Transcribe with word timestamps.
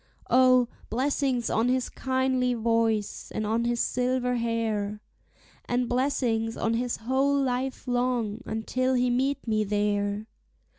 O, 0.31 0.67
blessings 0.89 1.47
on 1.51 1.69
his 1.69 1.87
kindly 1.87 2.55
voice, 2.55 3.31
and 3.35 3.45
on 3.45 3.65
his 3.65 3.79
silver 3.79 4.37
hair, 4.37 4.99
And 5.65 5.87
blessings 5.87 6.57
on 6.57 6.73
his 6.73 6.97
whole 6.97 7.39
life 7.39 7.87
long, 7.87 8.41
until 8.47 8.95
he 8.95 9.11
meet 9.11 9.47
me 9.47 9.63
there! 9.63 10.25